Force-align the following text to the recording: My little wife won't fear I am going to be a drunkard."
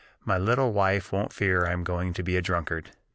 My 0.25 0.35
little 0.39 0.73
wife 0.73 1.11
won't 1.11 1.31
fear 1.31 1.63
I 1.67 1.73
am 1.73 1.83
going 1.83 2.13
to 2.13 2.23
be 2.23 2.35
a 2.35 2.41
drunkard." 2.41 2.89